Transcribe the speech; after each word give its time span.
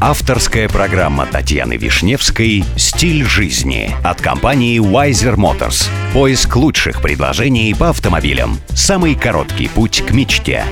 Авторская 0.00 0.68
программа 0.68 1.26
Татьяны 1.26 1.76
Вишневской 1.76 2.64
«Стиль 2.76 3.24
жизни» 3.24 3.94
от 4.02 4.20
компании 4.20 4.80
Wiser 4.80 5.36
Motors. 5.36 5.88
Поиск 6.12 6.56
лучших 6.56 7.00
предложений 7.00 7.74
по 7.78 7.88
автомобилям. 7.90 8.58
Самый 8.70 9.14
короткий 9.14 9.68
путь 9.68 10.02
к 10.06 10.10
мечте. 10.10 10.64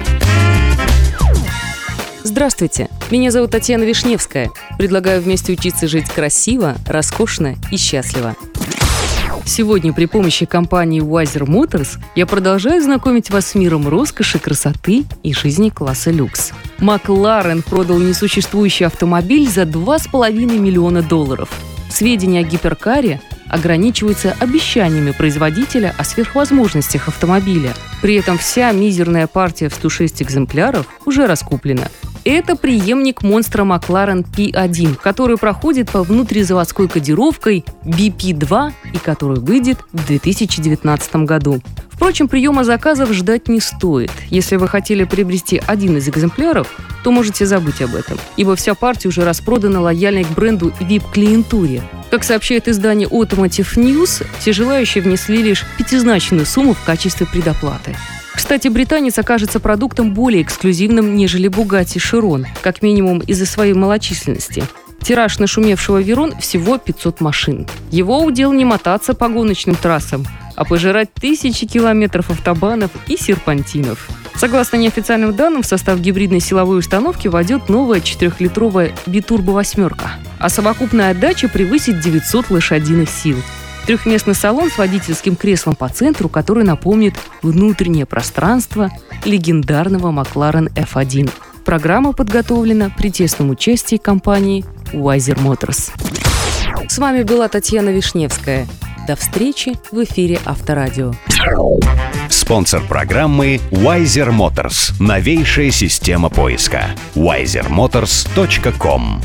Здравствуйте, 2.22 2.88
меня 3.11 3.30
зовут 3.30 3.53
Татьяна 3.53 3.85
Вишневская. 3.85 4.50
Предлагаю 4.79 5.23
вместе 5.23 5.52
учиться 5.52 5.89
жить 5.89 6.09
красиво, 6.11 6.77
роскошно 6.86 7.57
и 7.70 7.77
счастливо. 7.77 8.36
Сегодня 9.45 9.93
при 9.93 10.06
помощи 10.06 10.46
компании 10.46 11.02
Wiser 11.02 11.46
Motors 11.46 11.98
я 12.14 12.27
продолжаю 12.27 12.80
знакомить 12.82 13.30
вас 13.30 13.48
с 13.48 13.54
миром 13.54 13.88
роскоши, 13.88 14.38
красоты 14.38 15.04
и 15.22 15.34
жизни 15.34 15.68
класса 15.68 16.11
люкс. 16.11 16.52
Макларен 16.79 17.62
продал 17.62 17.98
несуществующий 17.98 18.86
автомобиль 18.86 19.48
за 19.48 19.62
2,5 19.62 20.59
миллиона 20.59 21.02
долларов. 21.02 21.50
Сведения 21.91 22.41
о 22.41 22.42
гиперкаре 22.45 23.20
ограничиваются 23.48 24.34
обещаниями 24.38 25.10
производителя 25.10 25.95
о 25.98 26.05
сверхвозможностях 26.05 27.09
автомобиля. 27.09 27.74
При 28.00 28.14
этом 28.14 28.38
вся 28.38 28.72
мизерная 28.72 29.27
партия 29.27 29.69
в 29.69 29.74
106 29.74 30.22
экземпляров 30.22 30.86
уже 31.05 31.27
раскуплена– 31.27 31.88
это 32.31 32.57
преемник 32.57 33.23
монстра 33.23 33.65
Макларен 33.65 34.21
P1, 34.21 34.97
который 34.97 35.37
проходит 35.37 35.91
по 35.91 36.03
внутризаводской 36.03 36.89
кодировкой 36.89 37.65
BP2 37.85 38.73
и 38.93 38.98
который 38.98 39.41
выйдет 39.41 39.79
в 39.93 40.07
2019 40.07 41.17
году. 41.17 41.61
Впрочем, 41.91 42.27
приема 42.27 42.65
заказов 42.65 43.12
ждать 43.12 43.48
не 43.48 43.61
стоит. 43.61 44.11
Если 44.29 44.57
вы 44.57 44.67
хотели 44.67 45.05
приобрести 45.05 45.62
один 45.67 45.97
из 45.98 46.09
экземпляров, 46.09 46.69
то 47.05 47.12
можете 47.12 47.47
забыть 47.47 47.81
об 47.81 47.95
этом, 47.95 48.19
ибо 48.37 48.57
вся 48.57 48.75
партия 48.75 49.09
уже 49.09 49.25
распродана 49.25 49.81
лояльной 49.81 50.25
к 50.25 50.31
бренду 50.31 50.73
VIP-клиентуре. 50.81 51.83
Как 52.11 52.25
сообщает 52.25 52.69
издание 52.69 53.09
Automotive 53.09 53.77
News, 53.77 54.27
все 54.39 54.53
желающие 54.53 55.03
внесли 55.03 55.42
лишь 55.42 55.64
пятизначную 55.79 56.45
сумму 56.45 56.75
в 56.75 56.84
качестве 56.84 57.27
предоплаты. 57.27 57.97
Кстати, 58.34 58.69
британец 58.69 59.19
окажется 59.19 59.61
продуктом 59.61 60.14
более 60.14 60.42
эксклюзивным, 60.42 61.14
нежели 61.16 61.48
Бугати 61.48 61.98
Широн, 61.98 62.47
как 62.62 62.83
минимум 62.83 63.20
из-за 63.20 63.47
своей 63.47 63.74
малочисленности. 63.74 64.64
Тираж 65.02 65.39
нашумевшего 65.39 66.00
Верон 66.00 66.36
всего 66.39 66.78
500 66.78 67.20
машин. 67.20 67.66
Его 67.91 68.22
удел 68.22 68.52
не 68.52 68.64
мотаться 68.64 69.14
по 69.14 69.28
гоночным 69.28 69.74
трассам, 69.74 70.24
а 70.55 70.64
пожирать 70.64 71.12
тысячи 71.12 71.66
километров 71.66 72.30
автобанов 72.30 72.91
и 73.08 73.16
серпантинов. 73.16 74.08
Согласно 74.36 74.77
неофициальным 74.77 75.34
данным, 75.34 75.62
в 75.62 75.67
состав 75.67 76.00
гибридной 76.00 76.41
силовой 76.41 76.78
установки 76.78 77.28
войдет 77.28 77.69
новая 77.69 78.00
4-литровая 78.00 78.92
битурбо 79.06 79.50
восьмерка, 79.50 80.12
а 80.39 80.48
совокупная 80.48 81.11
отдача 81.11 81.48
превысит 81.48 82.00
900 82.00 82.50
лошадиных 82.50 83.11
сил– 83.11 83.36
Трехместный 83.86 84.34
салон 84.34 84.70
с 84.70 84.78
водительским 84.78 85.36
креслом 85.36 85.75
по 85.75 85.88
центру, 85.88 86.28
который 86.28 86.64
напомнит 86.64 87.14
внутреннее 87.42 88.06
пространство 88.06 88.91
легендарного 89.24 90.11
Макларен 90.11 90.69
F1. 90.69 91.30
Программа 91.64 92.12
подготовлена 92.12 92.91
при 92.97 93.11
тесном 93.11 93.50
участии 93.50 93.97
компании 93.97 94.64
Wiser 94.92 95.36
Motors. 95.36 95.91
С 96.89 96.98
вами 96.98 97.22
была 97.22 97.48
Татьяна 97.48 97.91
Вишневская. 97.91 98.66
До 99.06 99.16
встречи 99.16 99.72
в 99.91 100.02
эфире 100.05 100.39
Авторадио. 100.44 101.12
Спонсор 102.28 102.83
программы 102.83 103.61
Wiser 103.70 104.30
Motors. 104.30 104.92
Новейшая 105.00 105.70
система 105.70 106.28
поиска. 106.28 106.84
wisermotors.com 107.14 109.22